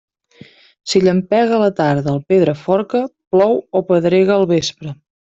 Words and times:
Si 0.93 1.01
llampega 1.07 1.53
a 1.59 1.59
la 1.65 1.69
tarda 1.79 2.09
al 2.13 2.19
Pedraforca, 2.31 3.03
plou 3.35 3.55
o 3.81 3.87
pedrega 3.93 4.39
al 4.39 4.49
vespre. 4.55 4.97